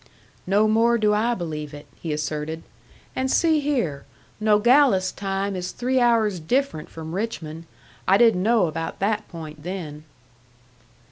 "No 0.47 0.67
more 0.67 0.97
do 0.97 1.13
I 1.13 1.35
believe 1.35 1.75
it," 1.75 1.85
he 1.93 2.11
asserted. 2.11 2.63
"And 3.15 3.29
see 3.29 3.59
here! 3.59 4.03
Nogales 4.39 5.11
time 5.11 5.55
is 5.55 5.69
three 5.71 5.99
hours 5.99 6.39
different 6.39 6.89
from 6.89 7.13
Richmond. 7.13 7.65
I 8.07 8.17
didn't 8.17 8.41
know 8.41 8.65
about 8.65 8.97
that 8.97 9.27
point 9.27 9.61
then." 9.61 10.05